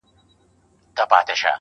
سـتـــا 0.95 1.03
خــبــــــري 1.09 1.21
دي. 1.41 1.49